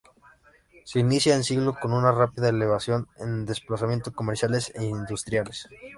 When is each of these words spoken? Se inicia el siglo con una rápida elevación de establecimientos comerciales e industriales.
Se 0.83 0.97
inicia 0.97 1.35
el 1.35 1.43
siglo 1.43 1.75
con 1.79 1.93
una 1.93 2.11
rápida 2.11 2.49
elevación 2.49 3.07
de 3.23 3.53
establecimientos 3.53 4.11
comerciales 4.15 4.71
e 4.73 4.85
industriales. 4.85 5.67